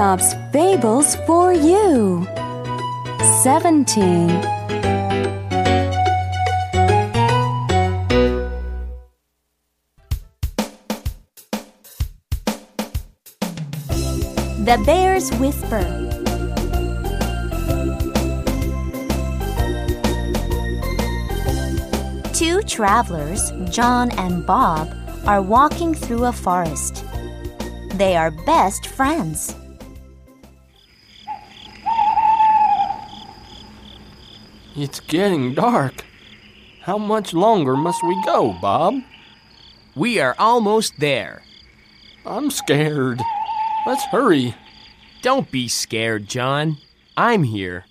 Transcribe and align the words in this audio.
Aesop's 0.00 0.34
Fables 0.50 1.14
for 1.26 1.52
you. 1.52 2.26
17. 3.42 4.28
The 14.64 14.82
Bear's 14.86 15.30
Whisper. 15.32 15.84
Two 22.32 22.62
travelers, 22.62 23.52
John 23.68 24.10
and 24.12 24.46
Bob, 24.46 24.88
are 25.26 25.42
walking 25.42 25.92
through 25.92 26.24
a 26.24 26.32
forest. 26.32 27.04
They 27.96 28.16
are 28.16 28.30
best 28.30 28.86
friends. 28.86 29.54
It's 34.76 35.00
getting 35.00 35.54
dark. 35.54 36.04
How 36.82 36.96
much 36.96 37.34
longer 37.34 37.76
must 37.76 38.02
we 38.04 38.20
go, 38.24 38.56
Bob? 38.60 38.94
We 39.96 40.20
are 40.20 40.36
almost 40.38 40.94
there. 40.98 41.42
I'm 42.24 42.50
scared. 42.50 43.20
Let's 43.84 44.04
hurry. 44.04 44.54
Don't 45.22 45.50
be 45.50 45.66
scared, 45.66 46.28
John. 46.28 46.78
I'm 47.16 47.42
here. 47.42 47.84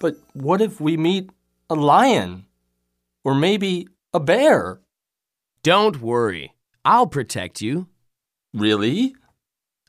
But 0.00 0.16
what 0.32 0.60
if 0.60 0.80
we 0.80 0.96
meet 0.96 1.30
a 1.68 1.74
lion? 1.74 2.46
Or 3.24 3.34
maybe 3.34 3.88
a 4.14 4.20
bear? 4.20 4.80
Don't 5.64 6.00
worry. 6.00 6.54
I'll 6.84 7.08
protect 7.08 7.60
you. 7.60 7.88
Really? 8.54 9.16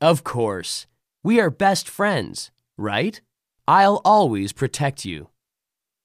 Of 0.01 0.23
course. 0.23 0.87
We 1.23 1.39
are 1.39 1.51
best 1.51 1.87
friends, 1.87 2.49
right? 2.77 3.21
I'll 3.67 4.01
always 4.05 4.53
protect 4.53 5.03
you. 5.03 5.27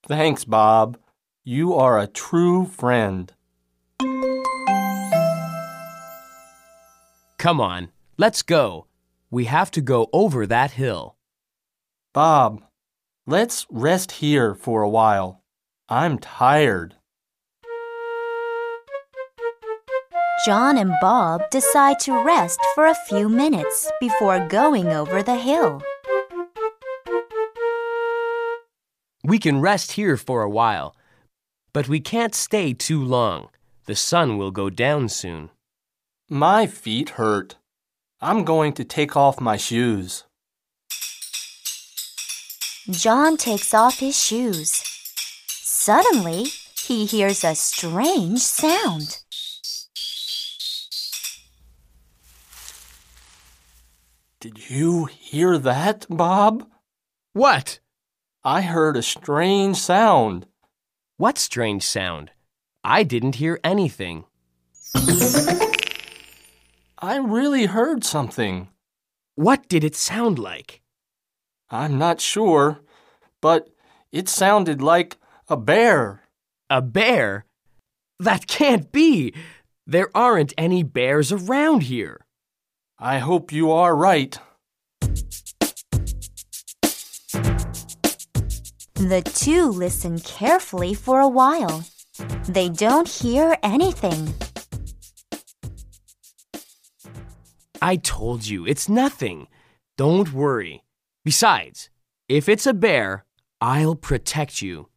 Thanks, 0.09 0.45
Bob. 0.45 0.99
You 1.45 1.75
are 1.75 2.01
a 2.01 2.09
true 2.09 2.67
friend. 2.67 3.33
Come 7.39 7.61
on, 7.61 7.91
let's 8.19 8.43
go. 8.43 8.87
We 9.31 9.45
have 9.45 9.71
to 9.73 9.81
go 9.81 10.09
over 10.13 10.45
that 10.47 10.73
hill. 10.73 11.17
Bob, 12.13 12.63
let's 13.27 13.67
rest 13.71 14.13
here 14.13 14.55
for 14.55 14.83
a 14.83 14.89
while. 14.89 15.43
I'm 15.89 16.19
tired. 16.19 16.97
John 20.45 20.77
and 20.77 20.95
Bob 21.01 21.43
decide 21.53 22.01
to 22.01 22.25
rest 22.25 22.59
for 22.75 22.87
a 22.87 22.97
few 23.07 23.29
minutes 23.29 23.91
before 24.01 24.49
going 24.49 24.89
over 24.89 25.23
the 25.23 25.37
hill. 25.37 25.81
We 29.25 29.39
can 29.39 29.61
rest 29.61 29.93
here 29.93 30.17
for 30.17 30.43
a 30.43 30.51
while, 30.51 30.97
but 31.73 31.89
we 31.89 32.01
can't 32.01 32.35
stay 32.35 32.73
too 32.73 33.03
long. 33.03 33.51
The 33.87 33.95
sun 33.95 34.37
will 34.37 34.51
go 34.51 34.69
down 34.69 35.09
soon. 35.09 35.51
My 36.29 36.67
feet 36.67 37.11
hurt. 37.11 37.57
I'm 38.21 38.45
going 38.45 38.73
to 38.75 38.85
take 38.85 39.17
off 39.17 39.41
my 39.41 39.57
shoes. 39.57 40.25
John 42.91 43.37
takes 43.37 43.73
off 43.73 44.01
his 44.01 44.21
shoes. 44.21 44.83
Suddenly, 45.47 46.47
he 46.85 47.07
hears 47.07 47.45
a 47.45 47.55
strange 47.55 48.41
sound. 48.41 49.19
Did 54.41 54.69
you 54.69 55.05
hear 55.05 55.59
that, 55.59 56.07
Bob? 56.11 56.69
What? 57.33 57.79
I 58.45 58.63
heard 58.63 58.97
a 58.97 59.03
strange 59.03 59.77
sound. 59.77 60.47
What 61.17 61.39
strange 61.39 61.85
sound? 61.85 62.33
I 62.83 63.05
didn't 63.05 63.37
hear 63.37 63.61
anything. 63.63 64.25
I 66.99 67.19
really 67.23 67.67
heard 67.67 68.03
something. 68.03 68.69
What 69.37 69.69
did 69.69 69.85
it 69.85 69.95
sound 69.95 70.41
like? 70.41 70.83
I'm 71.71 71.99
not 71.99 72.21
sure, 72.21 72.81
but 73.41 73.69
it 74.11 74.29
sounded 74.29 74.83
like 74.83 75.19
a 75.49 75.57
bear. 75.57 76.23
A 76.69 76.83
bear? 76.83 77.47
That 78.19 78.49
can't 78.49 78.91
be! 78.91 79.33
There 79.87 80.11
aren't 80.17 80.53
any 80.59 80.83
bears 80.83 81.31
around 81.31 81.85
here. 81.85 82.27
I 82.99 83.19
hope 83.19 83.53
you 83.53 83.71
are 83.71 83.95
right. 83.95 84.37
The 89.03 89.21
two 89.21 89.67
listen 89.67 90.21
carefully 90.21 90.95
for 90.95 91.19
a 91.19 91.27
while. 91.27 91.85
They 92.47 92.69
don't 92.69 93.09
hear 93.09 93.59
anything. 93.61 94.33
I 97.83 97.97
told 97.97 98.47
you, 98.47 98.65
it's 98.65 98.89
nothing. 98.89 99.49
Don't 99.99 100.33
worry. 100.33 100.85
Besides, 101.25 101.91
if 102.29 102.49
it's 102.49 102.65
a 102.65 102.73
bear, 102.73 103.25
I'll 103.61 103.97
protect 103.97 104.63
you. 104.63 104.89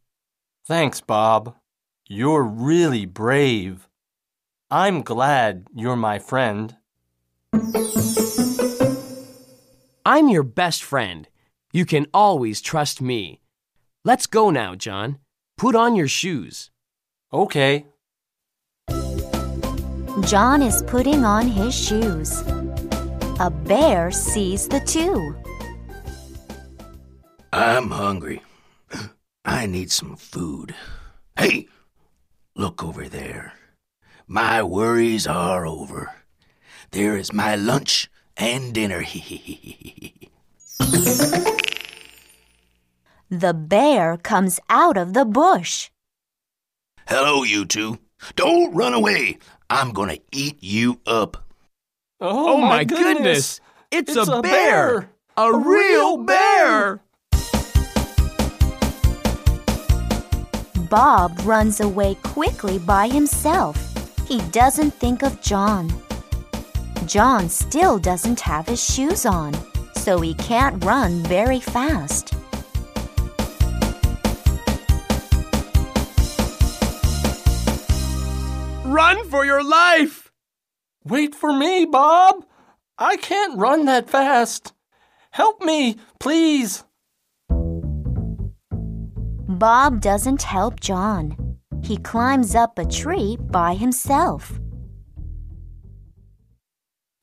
Thanks, 0.64 1.00
Bob. 1.00 1.56
You're 2.06 2.44
really 2.44 3.06
brave. 3.06 3.88
I'm 4.70 5.02
glad 5.02 5.66
you're 5.74 5.96
my 5.96 6.20
friend. 6.20 6.76
I'm 10.06 10.28
your 10.28 10.44
best 10.44 10.84
friend. 10.84 11.26
You 11.72 11.84
can 11.84 12.06
always 12.14 12.60
trust 12.60 13.02
me. 13.02 13.40
Let's 14.06 14.28
go 14.28 14.50
now, 14.50 14.76
John. 14.76 15.18
Put 15.58 15.74
on 15.74 15.96
your 15.96 16.06
shoes. 16.06 16.70
Okay. 17.32 17.86
John 20.28 20.62
is 20.62 20.84
putting 20.84 21.24
on 21.24 21.48
his 21.48 21.74
shoes. 21.74 22.44
A 23.40 23.50
bear 23.50 24.12
sees 24.12 24.68
the 24.68 24.78
two. 24.78 25.34
I'm 27.52 27.90
hungry. 27.90 28.42
I 29.44 29.66
need 29.66 29.90
some 29.90 30.14
food. 30.14 30.72
Hey, 31.36 31.66
look 32.54 32.84
over 32.84 33.08
there. 33.08 33.54
My 34.28 34.62
worries 34.62 35.26
are 35.26 35.66
over. 35.66 36.14
There 36.92 37.16
is 37.16 37.32
my 37.32 37.56
lunch 37.56 38.08
and 38.36 38.72
dinner. 38.72 39.02
The 43.30 43.52
bear 43.52 44.16
comes 44.16 44.60
out 44.70 44.96
of 44.96 45.12
the 45.12 45.24
bush. 45.24 45.90
Hello, 47.08 47.42
you 47.42 47.64
two. 47.64 47.98
Don't 48.36 48.72
run 48.72 48.94
away. 48.94 49.38
I'm 49.68 49.90
gonna 49.90 50.18
eat 50.30 50.62
you 50.62 51.00
up. 51.06 51.44
Oh, 52.20 52.54
oh 52.54 52.56
my 52.58 52.84
goodness. 52.84 53.60
It's 53.90 54.14
a 54.16 54.40
bear. 54.42 55.10
A 55.36 55.52
real 55.52 56.18
bear! 56.18 57.00
Bob 60.88 61.38
runs 61.44 61.80
away 61.80 62.14
quickly 62.22 62.78
by 62.78 63.08
himself. 63.08 63.76
He 64.28 64.38
doesn't 64.50 64.92
think 64.92 65.22
of 65.22 65.42
John. 65.42 65.92
John 67.06 67.48
still 67.48 67.98
doesn't 67.98 68.40
have 68.40 68.68
his 68.68 68.82
shoes 68.82 69.26
on, 69.26 69.52
so 69.94 70.20
he 70.20 70.34
can't 70.34 70.82
run 70.84 71.22
very 71.24 71.60
fast. 71.60 72.35
Run 78.96 79.28
for 79.28 79.44
your 79.44 79.62
life! 79.62 80.32
Wait 81.04 81.34
for 81.34 81.52
me, 81.52 81.84
Bob. 81.84 82.46
I 82.96 83.18
can't 83.18 83.58
run 83.58 83.84
that 83.84 84.08
fast. 84.08 84.72
Help 85.32 85.60
me, 85.62 85.96
please. 86.18 86.82
Bob 89.46 90.00
doesn't 90.00 90.44
help 90.44 90.80
John. 90.80 91.58
He 91.82 91.98
climbs 91.98 92.54
up 92.54 92.78
a 92.78 92.86
tree 92.86 93.36
by 93.38 93.74
himself. 93.74 94.58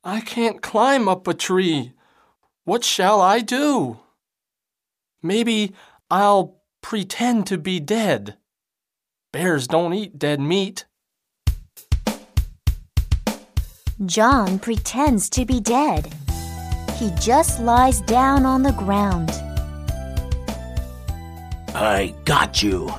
I 0.04 0.22
can't 0.22 0.62
climb 0.62 1.10
up 1.10 1.28
a 1.28 1.34
tree. 1.34 1.94
What 2.66 2.84
shall 2.84 3.20
I 3.20 3.40
do? 3.40 4.00
Maybe 5.24 5.74
I'll 6.12 6.62
pretend 6.84 7.48
to 7.48 7.58
be 7.58 7.80
dead. 7.80 8.38
Bears 9.32 9.68
don't 9.68 9.96
eat 9.96 10.20
dead 10.20 10.40
meat. 10.40 10.86
John 14.06 14.58
pretends 14.60 15.30
to 15.30 15.46
be 15.46 15.60
dead. 15.60 16.14
He 16.96 17.12
just 17.22 17.60
lies 17.62 18.02
down 18.02 18.46
on 18.46 18.64
the 18.64 18.72
ground. 18.74 19.30
I 21.76 22.14
got 22.26 22.62
you. 22.64 22.92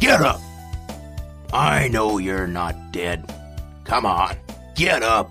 Get 0.00 0.20
up. 0.20 0.40
I 1.52 1.88
know 1.88 2.18
you're 2.18 2.48
not 2.48 2.92
dead. 2.92 3.32
Come 3.84 4.04
on. 4.04 4.36
Get 4.74 5.02
up! 5.04 5.30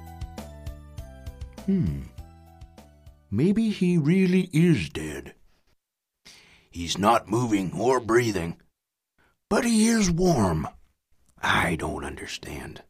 Hmm. 1.65 2.03
Maybe 3.29 3.69
he 3.69 3.97
really 3.97 4.49
is 4.53 4.89
dead. 4.89 5.33
He's 6.71 6.97
not 6.97 7.29
moving 7.29 7.73
or 7.77 7.99
breathing, 7.99 8.55
but 9.49 9.65
he 9.65 9.87
is 9.87 10.09
warm. 10.09 10.67
I 11.41 11.75
don't 11.75 12.05
understand. 12.05 12.81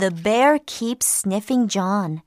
The 0.00 0.10
bear 0.10 0.58
keeps 0.64 1.04
sniffing 1.04 1.68
John. 1.68 2.22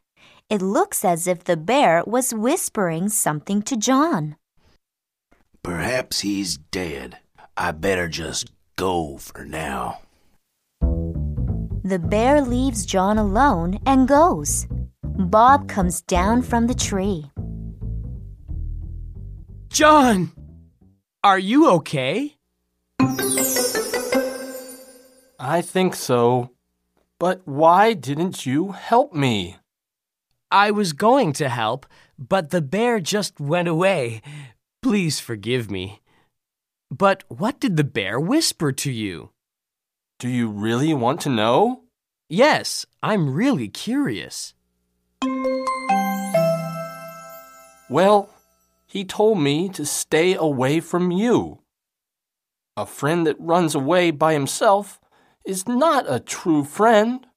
It 0.48 0.62
looks 0.62 1.04
as 1.04 1.26
if 1.26 1.44
the 1.44 1.58
bear 1.58 2.04
was 2.06 2.32
whispering 2.32 3.10
something 3.10 3.64
to 3.64 3.76
John. 3.76 4.36
Perhaps 5.64 6.20
he's 6.20 6.58
dead. 6.70 7.18
I 7.58 7.72
better 7.72 8.08
just 8.08 8.52
go 8.76 9.18
for 9.18 9.44
now. 9.44 10.02
The 10.82 11.98
bear 11.98 12.42
leaves 12.44 12.86
John 12.86 13.18
alone 13.18 13.80
and 13.88 14.08
goes. 14.08 14.68
Bob 15.02 15.68
comes 15.68 16.04
down 16.04 16.44
from 16.44 16.68
the 16.68 16.76
tree. 16.76 17.32
John! 19.70 20.32
Are 21.24 21.40
you 21.40 21.72
okay? 21.72 22.36
I 25.40 25.64
think 25.64 25.96
so. 25.96 26.53
But 27.24 27.48
why 27.48 27.94
didn't 27.94 28.46
you 28.46 28.74
help 28.74 29.14
me? 29.14 29.56
I 30.52 30.72
was 30.72 30.92
going 30.92 31.32
to 31.40 31.48
help, 31.48 31.86
but 32.20 32.50
the 32.50 32.62
bear 32.62 33.00
just 33.00 33.40
went 33.40 33.70
away. 33.70 34.22
Please 34.82 35.22
forgive 35.22 35.72
me. 35.72 36.02
But 36.92 37.24
what 37.30 37.62
did 37.62 37.78
the 37.78 37.86
bear 37.86 38.20
whisper 38.20 38.74
to 38.74 38.92
you? 38.92 39.30
Do 40.20 40.28
you 40.28 40.50
really 40.50 40.94
want 40.94 41.22
to 41.22 41.30
know? 41.30 41.84
Yes, 42.28 42.86
I'm 43.02 43.34
really 43.34 43.70
curious. 43.70 44.54
Well, 47.90 48.30
he 48.86 49.06
told 49.06 49.40
me 49.40 49.70
to 49.70 49.86
stay 49.86 50.34
away 50.36 50.82
from 50.82 51.10
you. 51.10 51.60
A 52.76 52.86
friend 52.86 53.26
that 53.26 53.40
runs 53.40 53.76
away 53.76 54.12
by 54.12 54.34
himself 54.34 55.00
is 55.46 55.68
not 55.68 56.06
a 56.08 56.20
true 56.20 56.64
friend. 56.64 57.28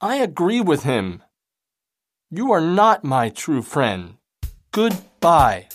I 0.00 0.16
agree 0.16 0.60
with 0.60 0.84
him. 0.84 1.22
You 2.30 2.52
are 2.52 2.60
not 2.60 3.04
my 3.04 3.28
true 3.28 3.62
friend. 3.62 4.14
Goodbye. 4.72 5.66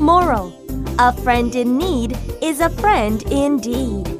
Moral 0.00 0.52
A 0.98 1.12
friend 1.22 1.54
in 1.54 1.76
need 1.78 2.18
is 2.42 2.60
a 2.60 2.70
friend 2.70 3.22
indeed. 3.30 4.19